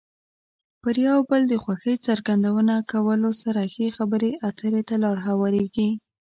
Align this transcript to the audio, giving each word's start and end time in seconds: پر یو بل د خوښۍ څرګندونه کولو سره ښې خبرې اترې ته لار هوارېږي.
پر 0.81 0.95
یو 1.07 1.17
بل 1.29 1.41
د 1.47 1.53
خوښۍ 1.63 1.95
څرګندونه 2.07 2.75
کولو 2.91 3.29
سره 3.43 3.61
ښې 3.73 3.87
خبرې 3.97 4.31
اترې 4.47 4.81
ته 4.87 4.95
لار 5.03 5.17
هوارېږي. 5.27 5.89